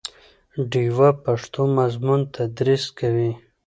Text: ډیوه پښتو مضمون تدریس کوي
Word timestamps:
ډیوه 0.71 1.09
پښتو 1.23 1.61
مضمون 1.77 2.21
تدریس 2.35 2.83
کوي 2.99 3.31